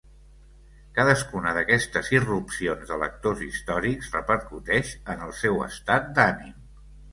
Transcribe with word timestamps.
Cadascuna 0.99 1.51
d'aquestes 1.57 2.09
irrupcions 2.15 2.89
de 2.93 2.99
lectors 3.03 3.45
històrics 3.49 4.11
repercuteix 4.19 4.97
en 5.17 5.25
el 5.29 5.37
seu 5.45 5.65
estat 5.69 6.13
d'ànim. 6.19 6.61